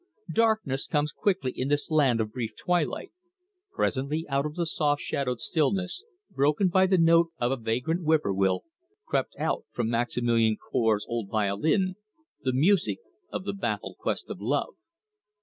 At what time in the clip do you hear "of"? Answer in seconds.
2.19-2.31, 4.47-4.55, 7.39-7.51, 13.31-13.43, 14.31-14.41